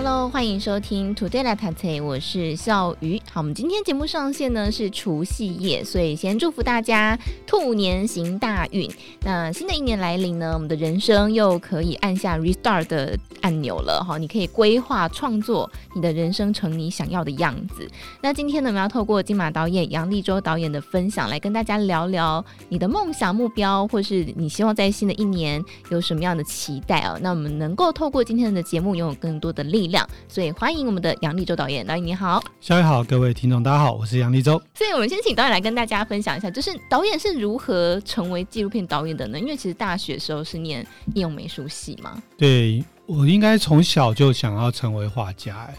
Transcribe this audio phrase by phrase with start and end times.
[0.00, 3.20] Hello，欢迎收听 Today 来读册，我是笑鱼。
[3.32, 8.88] 好，我们今天节目上线呢是除夕夜，所以先祝福大家兔年行大运。
[9.22, 17.84] 那新的一年来临呢，我们的人生又可以按下 Restart 的按钮了哈，你可以规划创作你的人生成你想要的样子。
[18.22, 25.60] 那今天呢，我们要透过金马导演杨立州导演的分享，来跟大家聊聊你的梦想目标，或是你希望在新的一年
[25.90, 27.18] 有什么样的期待哦。
[27.20, 30.08] 那我们能够透过今天的节目，拥有更多的力量。
[30.28, 34.60] 所以欢迎我们的杨立洲导演，导演你好，小雨好，各位听众大家好，我是杨立洲。
[34.74, 39.38] 所以我们先请导演来跟大家分享一下，就是导演是如何成为纪录片导演的呢？
[39.38, 42.22] 因为其实大学的时候是念应用美术系嘛。
[42.36, 45.74] 对，我应该从小就想要成为画家，哎，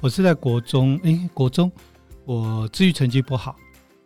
[0.00, 1.70] 我是在国中，哎、欸，国中
[2.24, 3.56] 我智育成绩不好，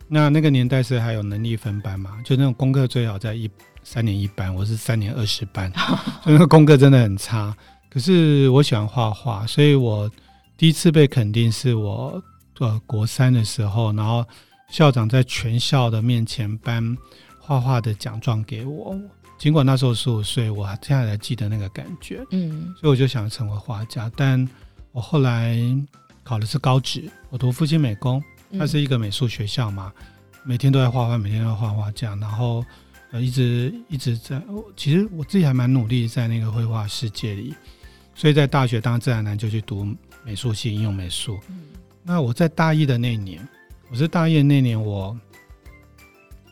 [0.09, 3.51] 那那个年代是还有能力分班嘛，就那种功课最好在一
[3.83, 5.73] 三年一班，我是三年二十班，
[6.23, 7.57] 所以那个功课真的很差。
[7.91, 10.11] 可是我喜欢画画，所以我
[10.57, 12.23] 第一次被肯定是我
[12.59, 14.25] 呃国三的时候，然后
[14.69, 16.97] 校长在全校的面前颁
[17.41, 18.99] 画画的奖状给我。
[19.39, 22.25] 尽管那时候十五岁，我现在还记得那个感觉。
[22.33, 24.11] 嗯，所以我就想成为画家。
[24.17, 24.47] 但
[24.93, 25.57] 我后来
[26.25, 28.23] 考的是高职，我读复兴美工，
[28.59, 29.93] 它是一个美术学校嘛，
[30.45, 32.65] 每天都在画画，每天都在画画这样，然后
[33.13, 34.43] 呃一直一直在。
[34.77, 37.55] 其实我自己还蛮努力在那个绘画世界里。
[38.19, 39.87] 所以在大学当自然男就去读
[40.25, 41.39] 美术系应用美术。
[42.03, 43.47] 那我在大一的那年，
[43.93, 45.17] 我是大一的那年，我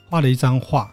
[0.09, 0.89] 画了一张画，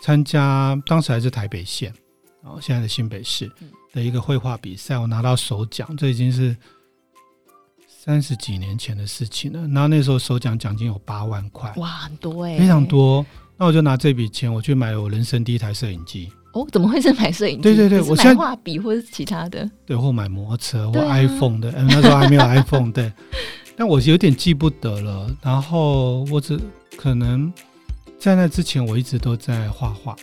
[0.00, 1.92] 参加当时还是台北县，
[2.40, 3.50] 然后现在的新北市
[3.92, 6.56] 的一个绘画比赛，我拿到首奖，这已经是
[7.88, 9.66] 三十几年前的事情了。
[9.66, 13.26] 然后那时候首奖奖金有八万块，哇，很多哎，非常多。
[13.56, 16.30] 那我就拿这笔钱，我去买了我人生第一台摄影机。
[16.52, 17.62] 哦，怎么会是买摄影机？
[17.62, 23.10] 对对对，我现在画笔或者其他的，对，或买摩托车或 iPhone 的，嗯、啊，那时候还没有 iPhone，对。
[23.74, 25.34] 但我有点记不得了。
[25.40, 26.60] 然后我只
[26.94, 27.50] 可能
[28.18, 30.14] 在那之前，我一直都在画画，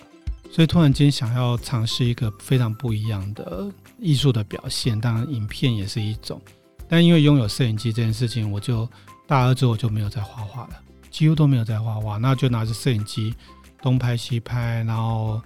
[0.52, 6.40] 所以突然间想要尝试一个非常不一样的艺术的表现，当然影片也是一种。
[6.88, 8.88] 但因为拥有摄影机这件事情，我就
[9.28, 10.70] 大二之后就没有再画画了，
[11.10, 13.34] 几乎都没有再画画，那就拿着摄影机
[13.82, 15.42] 东拍西拍，然后。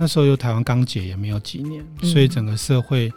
[0.00, 3.12] 那时候有台湾刚解也没有几年，所以整个社会，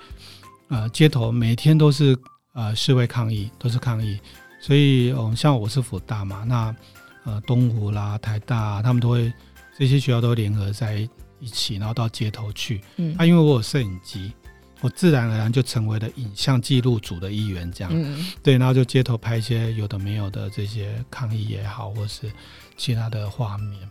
[0.70, 2.18] 呃，街头每天都是
[2.54, 4.20] 呃示威抗议，都是抗议。
[4.60, 6.76] 所以，嗯，像我是辅大嘛，那
[7.24, 9.32] 呃东湖啦、台大，他们都会
[9.78, 11.08] 这些学校都联合在
[11.40, 12.82] 一起，然后到街头去。
[12.98, 14.32] 嗯，啊，因为我有摄影机，
[14.80, 17.92] 我自然而然就成为了影像记录组的一员，这样。
[17.94, 22.32] 嗯，对，然后就街头拍一些有的没有的这些抗议也好，或是
[22.76, 23.90] 其他的画面，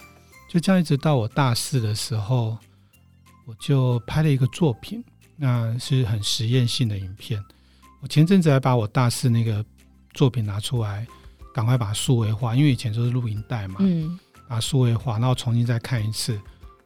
[0.48, 2.58] 就这样一直到我大四的时候。
[3.50, 5.03] 我就拍了一个作品，
[5.37, 7.43] 那是很实验性的影片。
[8.00, 9.65] 我前阵子还把我大四那个
[10.15, 11.05] 作品拿出来，
[11.53, 14.16] 赶快把它数位化，因为以前都是录音带嘛，嗯，
[14.49, 16.34] 把数位化，然后重新再看一次，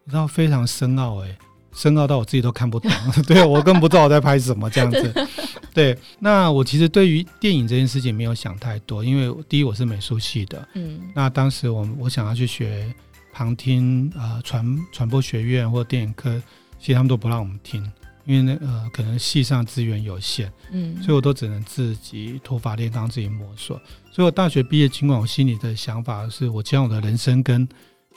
[0.05, 1.37] 你知道非常深奥哎，
[1.75, 2.91] 深奥到我自己都看不懂，
[3.29, 5.29] 对，我更不知道我在拍什么这样子。
[5.75, 12.91] 对，那我其实对于电影这件事情没有想太多，因为第一我是美术系的，嗯，那当时我我想要去学。
[13.34, 16.41] 旁听呃传传播学院或电影科，
[16.78, 17.83] 其实他们都不让我们听，
[18.25, 23.77] 因为那呃可能系上资源有限，嗯，所以我都只能自己土法炼钢，自己摸索。
[24.12, 27.69] 所以我大学毕业，尽管我心里的想法是我希望我的人生跟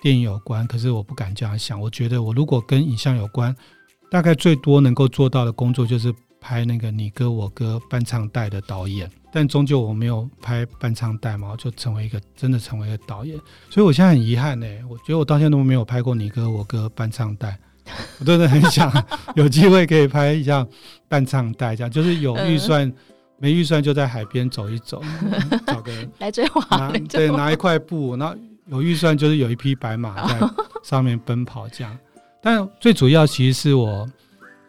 [0.04, 1.82] 电影有关，可是我不敢这样想。
[1.82, 3.56] 我觉得我如果跟影像有关，
[4.12, 9.10] 大概最多能够做到的工作就是拍那个你哥我哥伴唱带的导演。
[9.30, 13.38] 但终究我没有拍伴唱带嘛，就成为一个真的成为一个导演，
[13.70, 14.66] 所以我现在很遗憾呢。
[14.90, 17.56] 我觉得我到现在都没有拍过你哥我哥伴唱带，
[18.20, 18.92] 我真的很想
[19.36, 20.66] 有机会可以拍一下
[21.08, 22.94] 伴唱带，这样就是有预算、嗯、
[23.38, 25.04] 没预算就在海边走一走，
[25.68, 26.62] 找个人来追我，
[27.10, 28.36] 对，拿一块布，然后
[28.68, 30.40] 有预算就是有一匹白马在
[30.84, 31.96] 上面奔跑这样。
[32.42, 34.10] 但最主要其实是我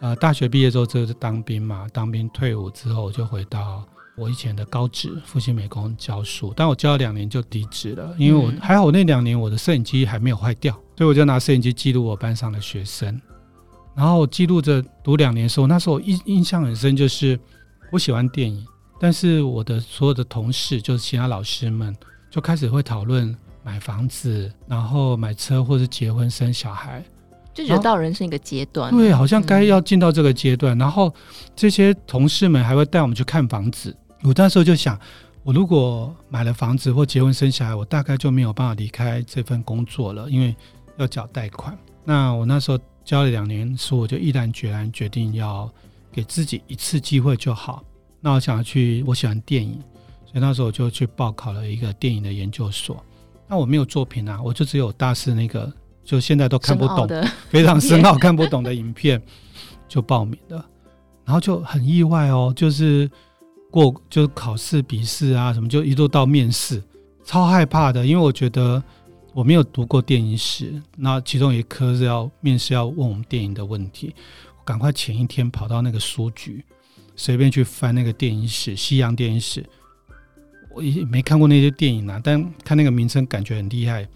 [0.01, 3.85] 呃大学毕业之后就是当兵嘛，当兵退伍之后就回到。
[4.21, 13.21] 我以前的高职复兴美工教书，但我教了两年就离职了，因为我还好那两年我的摄影机还没有坏掉，所以我就拿摄影机记录我班上的学生，
[13.95, 17.39] 然后记录着读两年的时候，那时候我印印象很深，就是
[17.93, 18.67] 我喜欢电影，
[18.99, 21.97] 但是我的所有的同事就是其他老师们
[22.29, 27.05] 就开始会讨论买房子，然后买车或者结婚生小孩。
[27.59, 30.79] 就觉得到人生一个阶段，对，好像该要进到这个阶段，嗯。
[30.79, 31.13] 然后
[31.57, 33.97] 这些同事们还会带我们去看房子。
[34.23, 34.97] 我那时候就想，
[35.43, 40.55] 我如果买了房子或结婚生小孩，我大概就没有办法离开这份工作了，因为
[40.99, 41.77] 要缴贷款。
[42.05, 45.69] 那我那时候教了两年书，我就毅然决然决定要
[46.13, 47.83] 给自己一次机会就好。
[48.21, 49.73] 那我想要去，我喜欢电影，
[50.25, 53.05] 所以那时候我就去报考了一个电影的研究所。
[53.49, 55.73] 那我没有作品啊，我就只有大四那个，
[56.09, 57.07] 就现在都看不懂，
[57.51, 59.21] 非常深奥看不懂的影片，
[59.87, 60.65] 就报名了。
[61.27, 63.11] 然后就很意外哦，就是
[63.71, 66.83] 过就是考试笔试啊什么，就一路到面试，
[67.27, 68.83] 超害怕的，因为我觉得
[69.35, 70.83] 我没有读过电影史。
[70.97, 74.15] 那其中一科是要面试，要问我们电影的问题，
[74.65, 76.65] 赶快前一天跑到那个书局。
[77.17, 79.63] 随便去翻那个电影史，西洋电影史，
[80.75, 84.09] 我也没看过那些电影啊，但看那个名称感觉很厉害。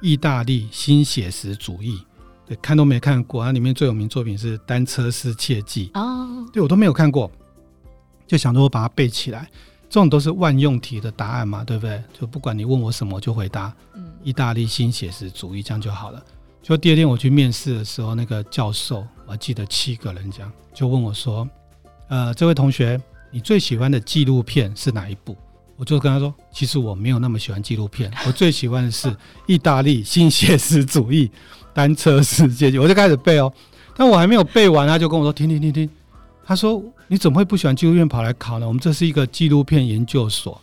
[0.00, 2.00] 意大利新写实主义，
[2.46, 3.44] 对，看都没看过。
[3.44, 7.30] 它里面最有名作品是《单车失窃记》哦，对我都没有看过，
[8.26, 9.48] 就想着我把它背起来。
[9.90, 12.02] 这种都是万用题的答案嘛，对不对？
[12.12, 13.74] 就不管你问我什么，我就回答。
[13.94, 16.22] 嗯，意大利新写实主义这样就好了。
[16.62, 21.48] 就第二天我去面试的时候，那个教授我还记得七个人这样，就问我说。
[22.08, 25.36] 呃，这位同学，你最喜欢的纪录片是哪一部？
[25.78, 29.16] 我就跟他说，其实我没有那么喜欢纪录片，我最喜欢的是
[29.46, 31.30] 意大利新写实主义
[31.72, 32.76] 单车世界。
[32.80, 33.52] 我就开始背哦，
[33.96, 35.88] 但我还没有背完，他就跟我说：“听听听听。”
[36.44, 38.66] 他说：“你怎么会不喜欢纪录片跑来考呢？
[38.66, 40.60] 我们这是一个纪录片研究所。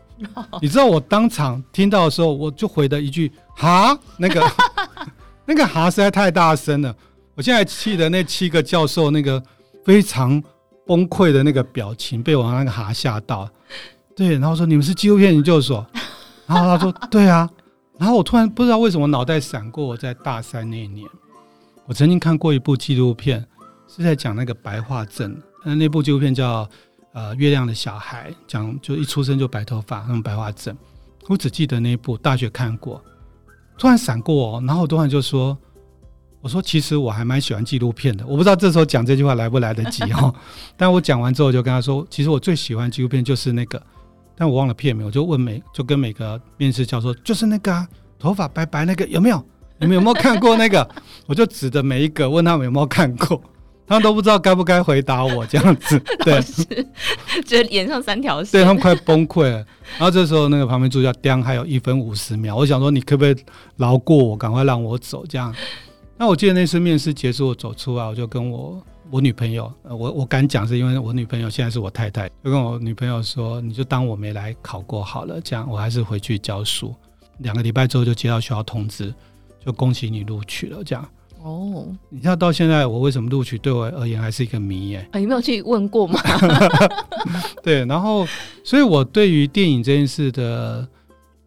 [0.62, 4.50] ”你知道我当场听到的时候，我就回了一句：“哈，那个
[5.44, 6.96] 那个哈实在太大声了。”
[7.36, 9.42] 我现在气的那七个教授那个
[9.84, 10.42] 非常。
[10.86, 13.48] 崩溃的那个表情被我那个哈吓到，
[14.16, 15.84] 对，然后说，你们是纪录片研究所，
[16.46, 17.48] 然后他说对啊，
[17.98, 21.08] 然后我突然不知道为什么脑袋闪过，我在大三那一年，
[21.86, 23.44] 我曾经看过一部纪录片，
[23.88, 26.68] 是在讲那个白化症，那那部纪录片叫
[27.12, 30.76] 呃月亮的小孩，讲就一出生就白头发，那种白化症，
[31.28, 33.02] 我只记得那一部，大学看过，
[33.76, 35.56] 突然闪过哦，然后我突然就说。
[36.40, 40.34] 我说，其实我还蛮喜欢纪录片的，我不知道这时候讲这句话来不来得及哦。
[40.76, 43.82] 但我讲完之后，就跟他说，其实我最喜欢纪录片就是那个，
[44.36, 47.88] 但我忘了片名，我就问每就跟每个面试教授，就是那个啊，
[48.18, 49.44] 头发白白那个有没有？
[49.78, 50.88] 你们有没有看过那个？
[51.26, 53.40] 我就指着每一个问他们有没有看过，
[53.86, 56.40] 他们都不知道该不该回答我这样子， 对，
[57.42, 59.56] 觉得脸上三条线，对他们快崩溃了。
[59.98, 63.36] 然后这时候那个旁边助教叮，还有一分五十秒，我想说你可不可以
[63.76, 65.54] 饶过我，赶快让我走这样。
[66.16, 68.80] 那我记得那次面试结束，我走出来，我就跟我
[69.10, 76.94] 我女朋友，我我敢讲是因为我女朋友现在是我太太，就跟我女朋友说，你就当我没来考过好了，这样我还是回去教书。
[77.38, 79.12] 两个礼拜之后就接到学校通知，
[79.64, 81.08] 就恭喜你录取了，这样。
[81.42, 85.08] 哦，你知道到现在我为什么录取，对我而言还是一个谜耶。
[85.12, 86.18] 啊，有没有去问过吗？
[87.62, 88.26] 对，然后，
[88.64, 90.88] 所以我对于电影这件事的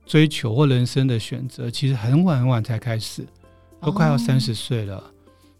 [0.05, 3.25] 追求或人生的选择，其实很晚很晚才开始。
[3.79, 5.03] 都快要三十岁了，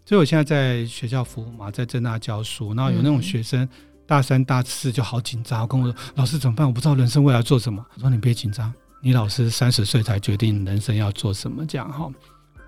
[0.08, 3.68] 所以我现在在学校服务嘛，在正大教书，然后有那种学生
[4.06, 6.66] 大三、大四就好紧张，跟我说：“老师怎么办？
[6.66, 8.72] 我不知道人生未来做什么。”我说：“你别紧张，
[9.02, 12.10] 你老师三十岁才决定人生要做什么，这样哈。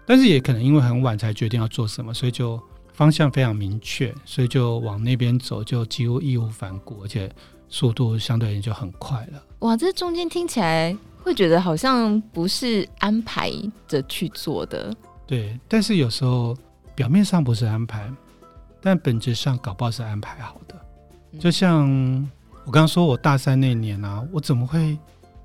[0.04, 2.60] 但是也可能因为很晚才决定要做什么，所以就
[2.92, 7.32] 方向非常明确，所以就往那边走，就几乎义无反顾，而且
[7.70, 9.42] 速度相对也就很快了。
[9.60, 13.50] 哇，这中间听起来会觉得好像不是安排
[13.88, 14.94] 着去做的。
[15.26, 16.54] 对，但是有时候
[17.00, 18.12] 表面上不是安排，
[18.78, 20.78] 但本质上搞不好是安排好的。
[21.38, 21.88] 就像
[22.66, 24.98] 我刚刚说，我大三那年啊，我怎么会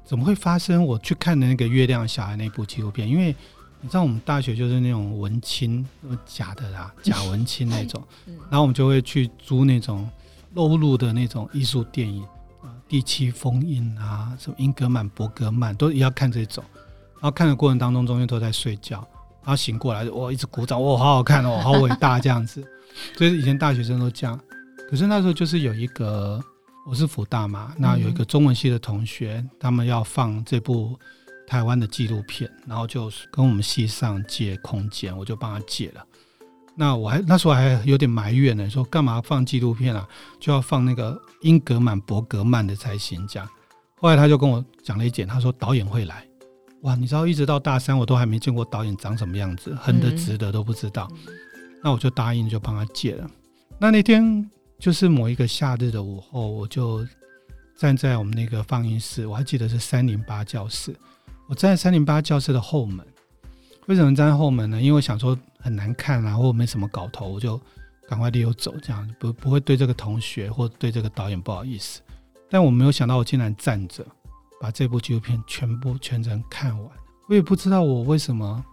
[0.03, 3.07] 怎么会发生我去看的那个月亮小孩那部纪录片？
[3.07, 3.33] 因为
[3.79, 5.87] 你知道我们大学就是那种文青，
[6.25, 8.03] 假的啦， 假文青那种，
[8.49, 10.09] 然后我们就会去租那种
[10.55, 12.21] 露露的那种艺术电影
[12.61, 16.61] 啊，第七封印啊，什么英格曼、伯格曼，都也要看这种。
[17.13, 19.07] 然后看的过程当中，中间都在睡觉。
[19.45, 22.65] 然后醒过来，我一直鼓掌，哇，好好看哦，好伟大这样子。
[23.15, 24.39] 所 以以前大学生都这样。
[24.89, 26.43] 可是那时候就是有一个，
[26.87, 30.97] 我是福大嘛，那有一个中文系的同学，他们要放这部
[31.45, 36.03] 台湾的纪录片，然后就跟我们系上借空间，我就帮他借了。
[36.75, 40.07] 那我还那时候还有点埋怨呢，说干嘛放纪录片啊？
[40.39, 43.25] 就要放那个英格曼、伯格曼的才行。
[43.27, 43.47] 这样，
[43.97, 46.25] 后来他就跟我讲了一点，他说导演会来。
[46.85, 51.11] 哇，你知道一直到大三，我都还没见过导演长什么样子，横的直的都不知道。
[51.25, 51.33] 嗯、
[51.83, 53.27] 那我就答应，就帮他借了。
[53.79, 57.03] 那那天就是某一个夏日的午后，我就
[57.75, 60.95] 站在我们那个放映室，我还记得是三零八教室。
[61.47, 63.03] 我站在三零八教室的后门。
[63.87, 64.79] 为什么站在后门呢？
[64.79, 67.59] 因为我想说很难看啊，或没什么搞头，我就
[68.07, 71.99] 赶快溜走，这样不不会对这个同学或对这个导演不好意思。
[72.47, 74.05] 但我没有想到，我竟然站着。
[74.59, 76.91] 把这部纪录片全部全程看完。
[77.27, 78.63] 我也不知道我为什么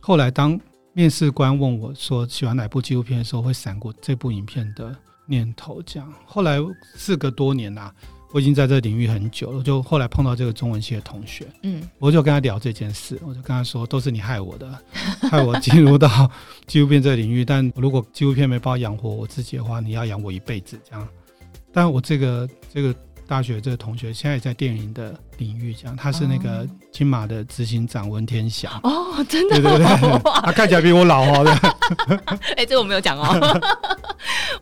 [0.00, 0.58] 后来当
[0.92, 5.82] 面试官问我说喜欢哪部纪录片的时候，会闪过这部影片的念头。
[5.82, 6.58] 这样，后来
[6.96, 7.92] 事隔多年啦。
[8.32, 14.78] 我已经在这领域很久了，就后来碰到这个中文系的同学，嗯，我就跟他聊这件事，我就跟他说，都是你害我的，
[15.30, 16.30] 害我进入到
[16.66, 17.44] 纪录片这个领域。
[17.44, 21.08] 但如果纪录片没办法养活我自己的话，你要养我一辈子这样。
[21.72, 22.94] 但我这个这个。
[23.28, 31.44] 大学这个同学现在也在电影的领域，这样他是那个金马的执行长温天祥哦，真的，对对对， 他看起来比我老哦。
[32.56, 33.60] 哎，这个我没有讲哦。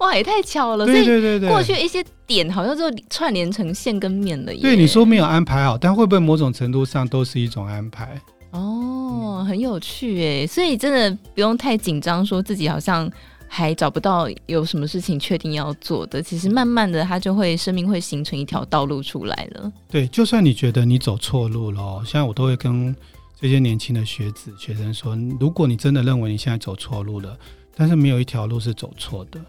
[0.01, 4.61] 哇，也太巧了，对对对对，过去一些点好像就串联成线跟面了耶。
[4.61, 8.21] 对，你说没有安排好，但会不会某种程度上都是一种安排？
[8.51, 13.11] 哦，很有趣哎，所以真的不用太紧张，说自己好像。
[13.47, 19.73] 还找不到有什么事情确定要做的，其实慢慢的，他就会生命会形成一条道路出来了。
[19.89, 22.95] 对，就算你觉得你走错路了，现在我都会跟
[23.41, 27.37] 这些年轻的学子学生说，如果你真的认为你现在走错路了，
[27.77, 29.41] 但是没有一条路是走错的，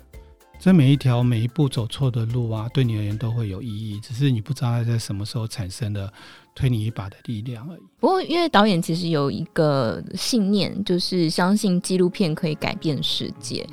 [0.65, 6.11] 这每一条每一步走错的路啊，对你而言都会有意义，只是你不知道它在什么时候产生的
[6.55, 7.81] 推你一把的力量而已。
[7.99, 13.63] 不过，因为导演其实有一个信念，就是相信纪录片可以改变世界。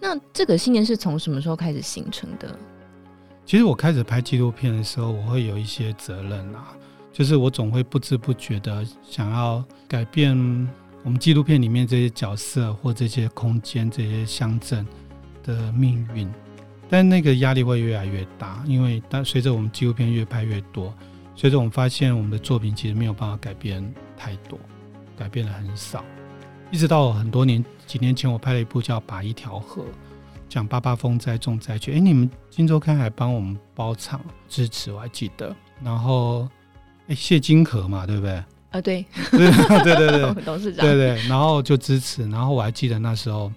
[0.00, 2.58] 那这个信念是从什么时候开始形成的？
[3.46, 6.76] 其实我开始拍纪录片的时候，我会有一些责任啊，
[7.12, 10.36] 就是我总会不知不觉的想要改变
[11.04, 14.84] 我们纪录片里面这些角色或这些空间、这些乡镇
[15.42, 16.30] 的命运。
[16.88, 20.92] 但那个压力会越来越大，因为当随着我们纪录片越拍越多，
[21.34, 23.82] 随着我们发现我们的作品其实没有办法改变
[24.16, 24.58] 太多，
[25.16, 26.04] 改变的很少。
[26.70, 29.82] 一直到很多年几年前，我拍了一部叫《把一条河》，
[30.48, 31.92] 讲八八风灾重灾区。
[31.92, 35.54] 哎，你们金周刊还帮我们包场支持，我还记得。
[35.82, 36.46] 然后，
[37.08, 38.32] 哎，谢金河嘛，对不对？
[38.70, 39.50] 啊，对，对
[39.82, 41.26] 对对对， 董事长，对对。
[41.26, 42.28] 然后就支持。
[42.28, 43.50] 然后我还记得那时候，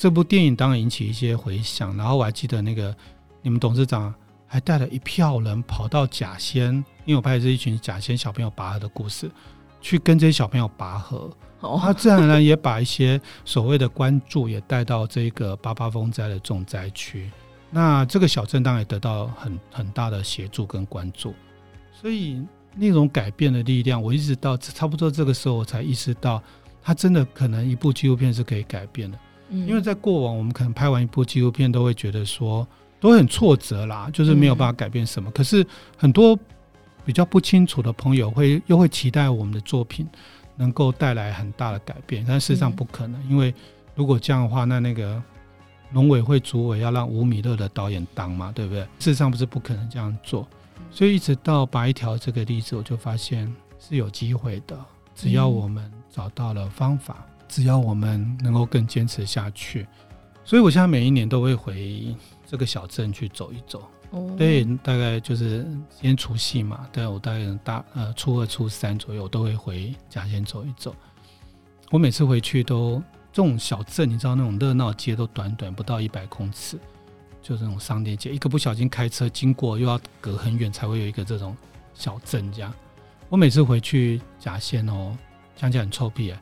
[0.00, 1.94] 这部电影当然引起一些回响。
[1.94, 2.96] 然后我还记得那个
[3.42, 4.14] 你们董事长
[4.46, 6.72] 还带了一票人跑到假仙，
[7.04, 9.30] 因为我拍的是一群假仙小朋友拔河的故事，
[9.78, 11.30] 去跟这些小朋友拔河。
[11.78, 17.30] 他自然而然也把一些所谓的关注也带到这个八八风灾的重灾区，
[17.68, 21.34] 那这个小镇当然也得到很很大的协助跟关注，
[21.92, 22.42] 所以
[22.74, 26.42] 那种改变的力量，我一直到差不多这个时候，我才意识到，
[26.82, 29.18] 他真的可能一部纪录片是可以改变的。
[29.50, 32.66] 嗯，因为在过往我们可能拍完一部纪录片都会觉得说
[32.98, 35.30] 都很挫折啦，就是没有办法改变什么。
[35.32, 35.64] 可是
[35.96, 36.38] 很多
[37.04, 40.08] 比较不清楚的朋友会又会期待我们的作品。
[40.56, 43.54] 能够带来很大的改变，但事实上不可能，因为
[43.94, 45.22] 如果这样的话，那那个
[45.90, 48.82] 农委会主委要让吴米勒的导演当嘛，对不对？
[48.82, 50.46] 事实上不是不可能这样做，
[50.90, 54.78] 所以一直到白一条这个例子，我就发现是有机会的，
[55.14, 59.86] 只要我们找到了方法，只要我们能够更坚持下去，
[60.44, 62.14] 所以我现在每一年都会回
[62.46, 63.82] 这个小镇去走一走。
[64.10, 70.94] 哦对，大概就是先除夕嘛，对，我大概大呃初二、初三左右都会回家先走一走。
[71.90, 73.02] 我每次回去都
[73.32, 76.78] 这种小镇，你知道那种热闹街都短短不到一百公尺，
[77.42, 81.56] 就这种商店街，一个不小心开车经过又要隔很远才会有一个这种
[81.94, 82.72] 小镇这样。
[83.28, 85.16] 我每次回去甲县哦，
[85.56, 86.40] 讲起来很臭屁哎。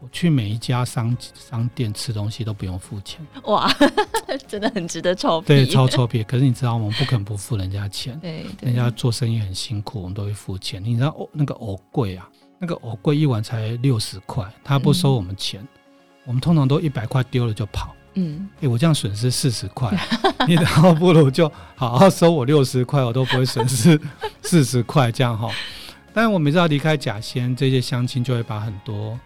[0.00, 3.68] 我去每一家商商店吃东西都不用付钱，哇，
[4.46, 5.46] 真的很值得臭屁。
[5.48, 6.22] 对，超 臭屁。
[6.22, 6.84] 可是你知道吗？
[6.84, 10.82] 我们不肯不付人家钱，对，人家做生意很辛苦，我们都会付钱。
[10.84, 12.28] 你知道哦，那个藕贵啊，
[12.58, 15.68] 那个藕贵一碗才六十块，他不收我们钱，嗯、
[16.26, 17.94] 我们通常都一百块丢了就跑。
[18.14, 19.90] 嗯，哎、欸，我这样损失四十块，
[20.46, 24.00] 你然后不如就好好收我六十块，我都不会损失
[24.42, 25.50] 四十块这样哈。
[26.12, 29.18] 但是我每次要离开甲仙，这些乡亲就会把很多。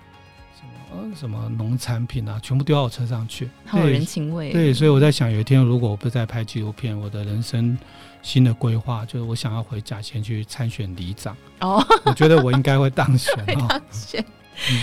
[1.14, 4.50] 什么农产品啊，全部丢到我车上去，好有人情味。
[4.50, 7.76] 对，所以我在想，有一天如果我不再拍纪录片，我的人生
[8.22, 11.36] 新的规划就是我想要回甲仙去参选里长。
[11.60, 13.34] 哦， 我觉得我应该会当选。
[13.68, 14.24] 当选。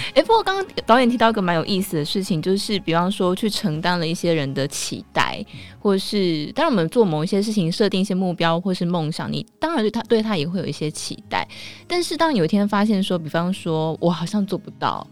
[0.09, 5.45] 哎、欸，不过刚刚导演提到一个蛮有意思的事情，就是比方说去承担了一些人的期待，
[5.79, 11.47] 或是当然我们做某一些事情，设定一些目标或是梦想，你当然对他对他也会有一些期待。
[11.87, 15.05] 但是当有一天发现说，比方说我好像做不到。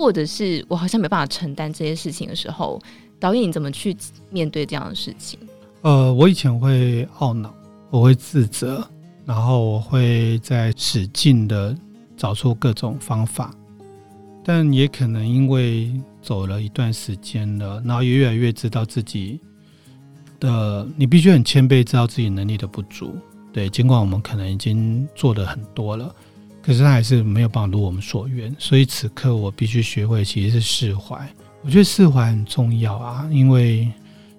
[0.00, 2.80] 或者是我好像没办法承担这些事情的时候，
[3.18, 3.94] 导演你怎么去
[4.30, 5.38] 面对这样的事情？
[5.82, 7.54] 呃，我以前会懊恼，
[7.90, 8.82] 我会自责，
[9.26, 11.76] 然后我会在使劲的
[12.16, 13.54] 找出各种方法，
[14.42, 15.92] 但也可能因为
[16.22, 19.38] 走了一段时间了，然后也越来越知道自己
[20.38, 23.14] 的，你必须很谦卑，知道自己能力的不足，
[23.52, 26.14] 对，尽管我们可能已经做的很多了，
[26.62, 28.54] 可是他还是没有办法如我们所愿。
[28.58, 31.28] 所以此刻我必须学会，其实是释怀。
[31.62, 33.90] 我觉得释怀很重要啊，因为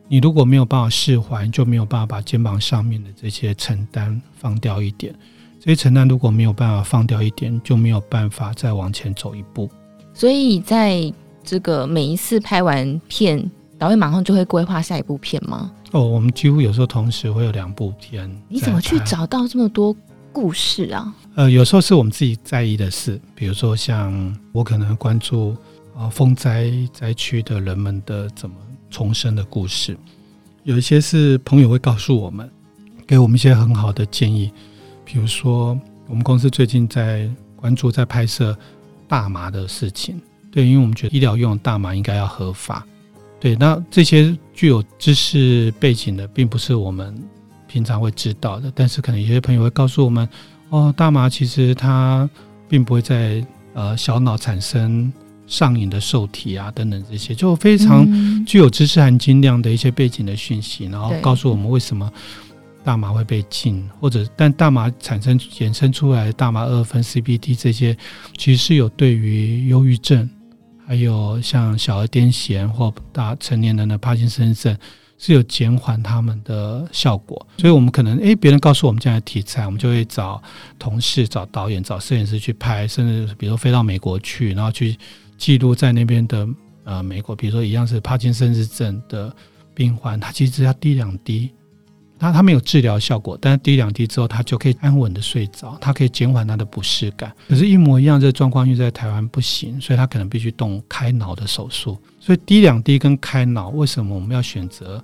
[0.07, 5.13] 你如果没有办法释怀，就没有办法把肩膀上面的这些承担放掉一点。
[5.59, 9.69] 这些承担如果没有办法放掉一点，就没有办法再往前走一步。
[10.13, 11.13] 所以在
[11.43, 15.71] 这个每一次拍完片，导演马上就会规划下一部片吗？
[15.91, 18.29] 哦，我们几乎有时候同时会有两部片。
[18.49, 19.95] 你怎么去找到这么多
[20.31, 21.13] 故事啊？
[21.35, 25.55] 呃，有时候是我们自己在意的事，比如说像我可能关注
[25.95, 28.55] 啊风灾灾区的人们的怎么
[28.89, 29.97] 重生的故事，
[30.63, 32.50] 有一些是朋友会告诉我们，
[33.07, 34.51] 给我们一些很好的建议。
[35.05, 38.57] 比如说，我们公司最近在关注在拍摄
[39.07, 40.19] 大麻的事情，
[40.51, 42.85] 对，因为我们觉得医疗用大麻应该要合法。
[43.39, 47.13] 对，那这些具有知识背景的，并不是我们
[47.71, 48.71] 平常会知道的。
[48.75, 50.27] 但是可能有些朋友会告诉我们，
[50.69, 52.29] 哦，大麻其实它
[52.67, 55.11] 并不会在呃小脑产生
[55.47, 58.05] 上瘾的受体啊，等等这些，就非常
[58.45, 62.11] 具有知识含金量的一些背景的讯息，然后告诉我们为什么
[62.83, 67.95] 大麻会被禁，或者但大麻产生衍生出来的大麻二酚 CBD 这些，
[68.37, 70.29] 其实是有对于忧郁症。
[70.87, 74.75] 还有像小儿癫痫或大成年人的帕金森症，
[75.23, 77.47] 是有减缓他们的效果。
[77.59, 80.41] 所以，我们可能诶，别人告诉我们这样的题材，我们就会找
[80.79, 84.97] 同事、找导演、找摄影师去拍，甚至比如说飞到美国去，然后去
[85.37, 86.47] 记录在那边的
[86.85, 89.31] 呃美国，比如说一样是帕金森氏症的
[89.75, 91.51] 病患，他其实只要滴两滴。
[92.23, 97.33] 那他没有治疗效果，但是滴两滴之后，他就可以安稳的睡着，他可以减缓他的不适感。
[97.49, 101.97] 可是，一模一样这状况，因为在台湾不行，所以他可能必须动开脑的手术。
[102.23, 105.03] 所以，滴两滴跟开脑，为什么我们要选择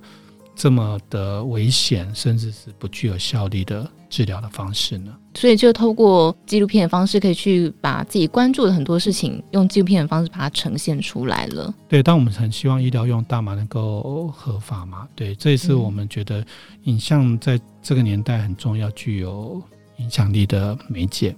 [0.54, 5.12] 这么的危险，甚至是不具有效力的治疗的方式呢？
[5.34, 11.74] 所以，就透过纪录片的方式，可以去把自己关注的很多事情，用纪录片的方式把它呈现出来了。
[11.88, 15.08] 对，当我们很希望医疗用大麻能够合法嘛？
[15.16, 16.46] 对，这也是我们觉得
[16.84, 19.60] 影像在这个年代很重要、具有
[19.98, 21.34] 影响力的媒介。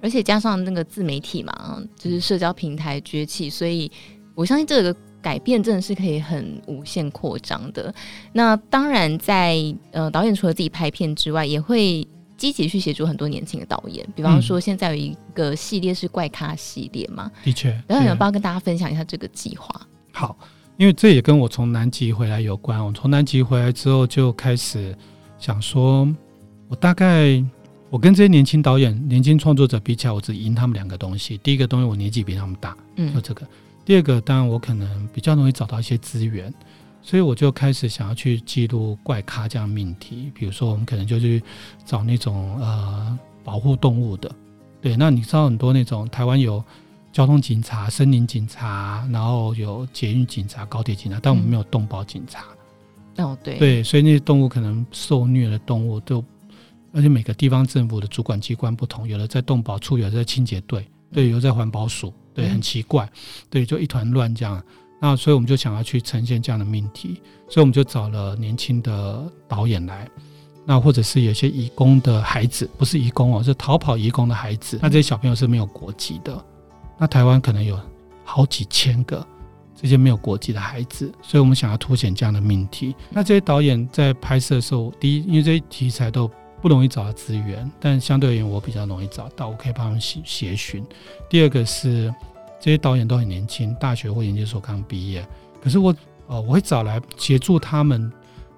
[0.00, 3.90] 而且加上那个自媒体嘛，就是社交平台崛起，所以
[4.34, 7.92] 我相信这个改变真的是可以很无限扩张的。
[8.32, 12.06] 那当然在，在呃导演除了自己拍片之外，也会。
[12.36, 19.80] 积极去协助很多年轻的导演，比方说现在有一个系列是怪咖系列嘛，的确，然后有没有跟大家分享一下这个计划？
[20.12, 20.36] 好，
[20.76, 22.84] 因为这也跟我从南极回来有关。
[22.84, 24.94] 我从南极回来之后就开始
[25.38, 26.06] 想说，
[26.68, 27.42] 我大概
[27.88, 31.38] 我跟这些年轻导演、年轻创作者比起来，我只赢他们两个东西。
[31.38, 33.46] 第一个东西，我年纪比他们大，嗯，就这个；
[33.84, 36.52] 第二个，当然我可能比较容易找到一些资源。
[37.06, 41.42] 所以我就开始想要去记录怪咖这样命题，比如说我们可能就去
[41.84, 44.34] 找那种呃保护动物的，
[44.80, 46.64] 对，那你知道很多那种台湾有
[47.12, 52.46] 交通警察、森林警察，然后有捷运警察、高铁警察，但我们没有动保警察。
[53.16, 56.24] 嗯、哦，对，对，所以那些动物可能受虐的动物都，
[56.94, 63.08] 而且每个地方政府的主管机关不同，有的在动保处，有的在清洁队，对，有在环保署，对，很奇怪，
[63.48, 64.62] 对，就一团乱这样。
[65.00, 70.08] 那所以我们就想要去呈现这样的命题，所以我们就找了年轻的导演来，
[70.64, 74.78] 那或者是有些移工的孩子，不是移工哦，是逃跑移工的孩子。
[74.82, 76.44] 那这些小朋友是没有国籍的，
[76.98, 77.78] 那台湾可能有
[78.24, 79.26] 好几千个
[79.74, 82.94] 这些没有国籍的孩子，所以我们想要凸显这样的命题。
[83.10, 86.30] 那这些导演在拍摄的时候，第一，因为这些题材都
[86.64, 90.82] 不容易找到资源，但相对而言我比较容易找到，我可以帮他们协协寻。
[91.28, 92.10] 第二个是。
[92.60, 95.22] 这些导演都很年轻，大学或研究所刚毕业。
[95.62, 95.94] 可是我，
[96.28, 98.10] 呃，我会找来协助他们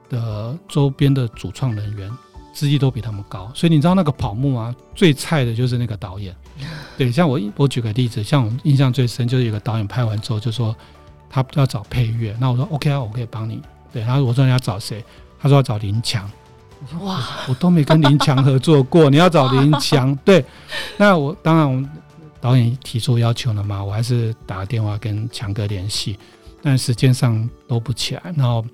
[0.08, 2.08] 的周边的主创人员，
[2.54, 3.50] 资历都比他们高。
[3.52, 6.32] 所以你知道那个跑木啊，最菜的就是那个导演。
[6.96, 10.72] 对，像我，我举个例子，像我印象最深就是有个导演拍完之后就说
[11.28, 13.60] 他要找配乐，那我说 OK 啊，我可以帮你。
[13.92, 15.04] 对，他说我说你要找谁？
[15.40, 16.30] 他说要找林强。
[17.00, 20.14] 哇，我都没跟林强合作过，你要找林强？
[20.24, 20.44] 对，
[20.96, 21.88] 那我当然我。
[22.38, 26.16] 导演提出要求了嘛，我还是打电话跟强哥联系，
[26.62, 28.22] 但时间上都不起来。
[28.36, 28.64] 然后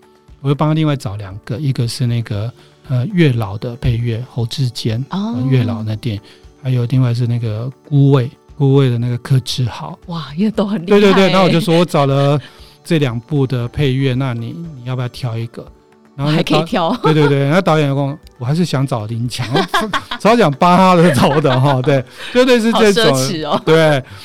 [0.43, 2.53] 我又帮他另外找两个，一个是那个
[2.89, 6.23] 呃月老的配乐侯志坚哦，月老那电影，
[6.63, 9.99] 还有另外是那个孤味孤味的那个柯志豪。
[10.07, 11.01] 哇，也都很厉害。
[11.01, 12.39] 对对对，那我就说我找了
[12.85, 15.65] 这两部的配乐，那你你要不要挑一个？
[16.15, 19.47] 然后还可以挑， 对对对，那导演说，我还是想找林强，
[20.21, 23.07] 找讲扒他的头的哈，对，就类似这种，
[23.51, 23.77] 哦、对，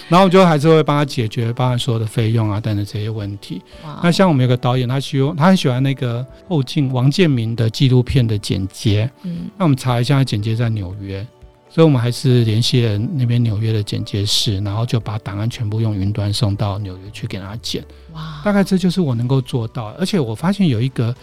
[0.09, 3.61] 然后我就还是会帮他解决，帮他所有的费用啊等等这些问题。
[4.03, 11.25] 那像我们有个导演，他喜欢他很喜欢那个后进王建民的纪录片的剪接，嗯，那我们查一下，他剪接在纽约，
[11.69, 17.81] 所以我们还是联系了那边纽约的剪接室，然后就把档案全部用云端送到纽约去给他剪。
[18.13, 21.15] 哇，大概这就是我能够做到，而且我发现有一个。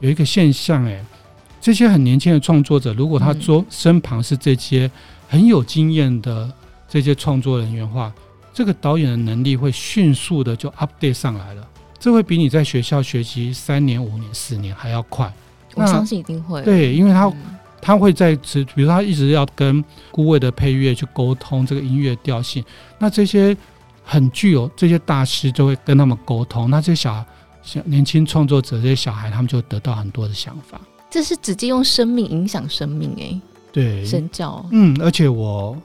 [0.00, 1.02] 有一个现象，哎，
[1.60, 4.90] 这些很年轻的创作者，如果他做身旁是这些
[5.28, 6.50] 很有经验的
[6.88, 8.12] 这些创作人员的话，
[8.52, 11.66] 这个导演的能力会迅速的就 update 上来了。
[11.98, 15.32] 这会比你在学校学习三年、五年、四年还要快。
[15.74, 16.62] 我相信一定会。
[16.62, 17.32] 对，因为他
[17.80, 22.62] 他会在此，比如他一直要跟孤位的配乐去沟通这个音乐调性，
[22.98, 23.56] 那这些
[24.04, 27.24] 很具有这些大师就会跟他们沟通，那这些小孩。
[27.66, 30.80] 像年轻创作者这些小孩，他们就得到很多的想法。
[31.10, 33.40] 这是直接用生命影响生命，哎，
[33.72, 34.64] 对，身教。
[34.70, 35.76] 嗯，而且我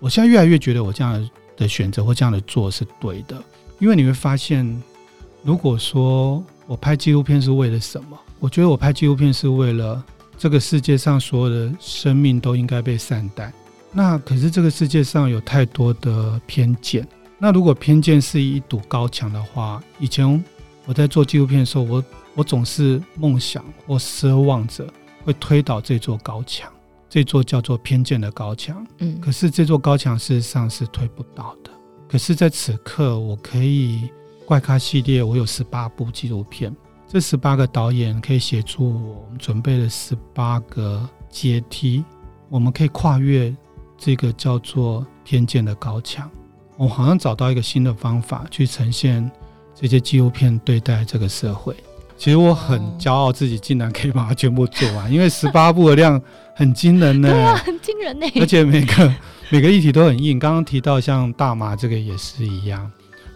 [0.00, 3.36] 我现在越来越觉得我这样的选择或这样的做是对的，
[3.78, 4.82] 因为你会发现，
[5.42, 8.18] 如果说我拍纪录片是为了什么？
[8.40, 10.02] 我觉得我拍纪录片是为了
[10.38, 13.52] 这个世界上所有的生命都应该被善待。
[13.92, 17.06] 那可是这个世界上有太多的偏见。
[17.38, 20.42] 那如果偏见是一堵高墙的话，以前。
[20.86, 22.04] 我在做纪录片的时候，我
[22.36, 24.86] 我总是梦想或奢望着
[25.24, 26.72] 会推倒这座高墙，
[27.08, 28.86] 这座叫做偏见的高墙。
[28.98, 31.70] 嗯，可是这座高墙事实上是推不倒的。
[32.08, 34.08] 可是在此刻，我可以
[34.44, 36.74] 怪咖系列，我有十八部纪录片，
[37.08, 42.04] 这十八个导演可以协助我们准备了十八个阶梯，
[42.48, 43.52] 我们可以跨越
[43.98, 46.30] 这个叫做偏见的高墙。
[46.76, 49.28] 我好像找到一个新的方法去呈现。
[49.78, 51.76] 这些纪录片对待这个社会，
[52.16, 56.20] 其实我很骄傲，自己竟然可以把它全部做完， 因为十八部的量
[56.54, 59.14] 很惊人呢，对啊，很惊人呢，而且每个
[59.50, 60.38] 每个议题都很硬。
[60.38, 62.90] 刚刚提到像大麻这个也是一样，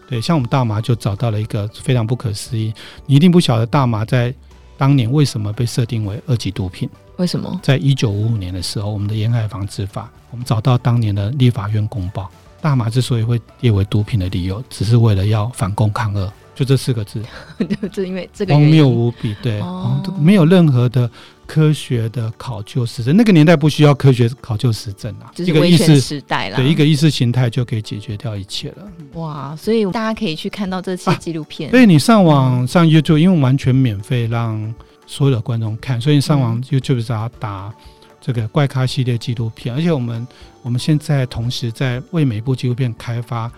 [0.09, 2.73] 对，像我们大麻就找到了一个非常不可思议，
[3.05, 4.35] 你一定不晓得大麻在
[4.79, 6.89] 当年为什么被设定为二级毒品？
[7.17, 7.61] 为什么？
[7.63, 12.31] 在一九五五年的时候，我们的沿海防治法，我们找到当年的立法院公报。
[12.61, 17.23] 大麻之所以会列为毒品的理由，只是为了要反共抗俄，就这四个字，
[17.93, 21.11] 就因为这个荒谬无比，对，哦、没有任何的
[21.47, 23.17] 科学的考究实证。
[23.17, 28.89] 那个年代不需要科学考究实证啊，一个意识时代了，对，一个意识形态就可以解决掉一切了。
[29.15, 31.71] 哇，所以大家可以去看到这期纪录片。
[31.71, 34.75] 所以、啊、你上网上 YouTube，因为完全免费让
[35.07, 37.73] 所有的观众看，所以你上网 YouTube 只要打。
[38.21, 40.29] 这个怪咖系列纪录片，而且我们
[40.63, 43.51] 我们现在同时在为每一部纪录片开发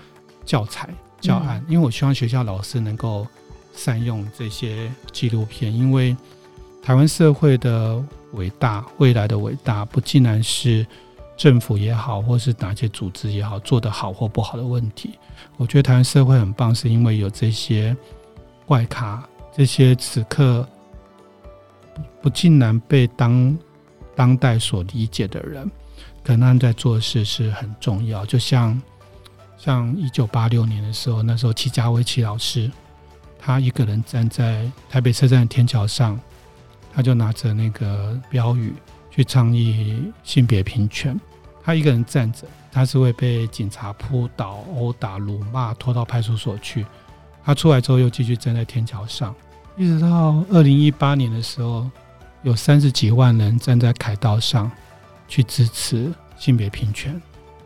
[0.45, 0.89] 教材
[1.21, 3.27] 教案，嗯、因为我希望学校老师能够
[3.75, 6.17] 善用这些纪录片，因为
[6.81, 8.01] 台湾社会的
[8.35, 10.87] 伟大，未来的伟大，不尽然是
[11.37, 15.19] 政府也好，或是哪些组织也好做得好或不好的问题。
[15.57, 17.97] 我觉得台湾社会很棒，是因为有这些
[18.65, 20.65] 怪咖，这些此刻
[22.21, 23.59] 不尽然被当。
[24.15, 25.71] 当代所理解的人，
[26.23, 28.25] 可能在做事是很重要。
[28.27, 28.81] 就像
[29.57, 32.71] 像一九八六年的时候，那时候祁家威祁老师，
[33.39, 36.19] 他一个人站在台北车站天桥上，
[36.93, 38.75] 他就拿着那个标语
[39.11, 41.19] 去倡议性别平权。
[41.65, 46.85] 他一个人站着，他是会被警察扑倒、殴打、辱骂、拖到派出所去。
[47.45, 49.35] 他出来之后又继续站在天桥上，
[49.77, 51.91] 一直到二零一八年的时候。
[52.43, 54.71] 有三十几万人站在凯道上，
[55.29, 57.21] 去支持性别平权。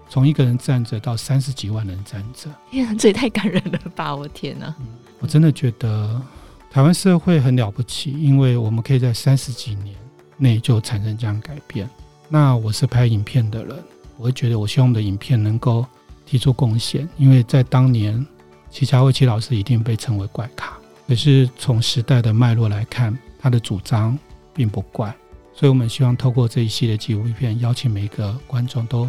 [0.08, 4.14] 从一个人站着到三十几万人站着， 天啊，这也太感人了吧！
[4.14, 4.86] 我天哪，嗯，
[5.18, 6.22] 我真的觉得
[6.70, 9.96] 台湾社会很了不起，因为我们可以在三十几年
[10.36, 11.90] 内就产生这样改变。
[12.28, 13.82] 那我是拍影片的人，
[14.16, 15.84] 我会觉得我希望我们的影片能够
[16.24, 18.24] 提出贡献，因为在当年，
[18.70, 20.74] 齐家威祁老师一定被称为怪咖，
[21.08, 24.16] 可是从时代的脉络来看，他的主张。
[24.56, 25.14] 并不怪，
[25.52, 29.08] 所以我们希望透过这一系列纪录片，邀请每一个观众都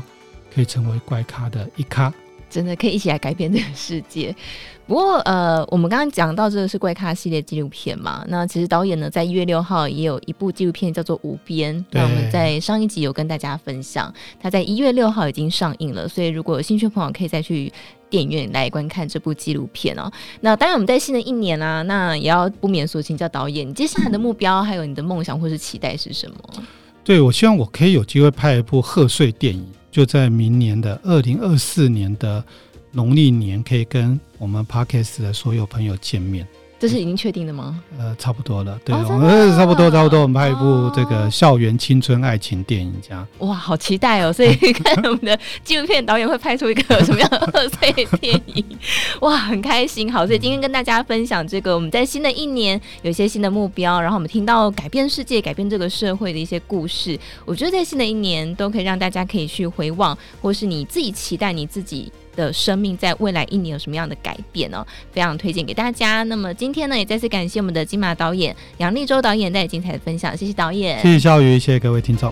[0.53, 2.13] 可以成为怪咖的一咖，
[2.49, 4.35] 真的可以一起来改变这个世界。
[4.87, 17.69] 不过，呃，我们刚刚讲到这个是怪咖系列纪录片嘛，那其实导演呢，在一月六号也有一部纪录片叫做《无边》，那我们在上一集有跟大家分享，他在一月六号已经上映了，所以如果有兴趣的朋友可以再去
[18.09, 20.11] 电影院来观看这部纪录片哦。
[20.41, 26.37] 那当然，我们在新的一年啊，那也要不免说请教导演，你接下来的目标还有你的梦想或是期待是什么？
[27.03, 32.43] 对，我希望我可以有机会拍一部贺岁电影，就在明年的二零二四年的
[32.91, 36.47] 农历年可以跟我们 parkas 的所有朋友见面。
[36.79, 37.81] 这是已经确定的吗？
[37.97, 38.79] 呃，差不多了。
[38.85, 40.21] 对，哦、我们差不多，差不多。
[40.21, 43.27] 我们拍一部这个校园青春爱情电影，这样。
[43.39, 44.31] 哇，好期待哦！
[44.31, 48.63] 所以看我们的纪录片导演会拍出一个什么样的 贺岁电影？
[49.21, 50.11] 哇，很开心。
[50.13, 57.19] 好，所以今天跟大家分享这个我们在新的一年有一些新的目标，然后我们听到改变世界、改变这个社会的一些故事。
[57.43, 62.11] 我觉得在新的一年都可以让大家可以去回望，或是你自己期待你自己。
[62.37, 64.85] 的生命在未来一年有什么样的改变呢？
[65.11, 66.23] 非常推荐给大家。
[66.23, 72.31] 那么今天呢，也再次感谢我们的金马导演杨立洲导演带来精彩的分享，谢谢导演，谢谢小雨，谢谢各位听众。